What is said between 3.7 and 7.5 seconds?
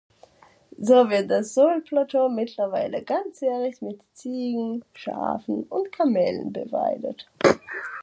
mit Ziegen, Schafen und Kamelen beweidet.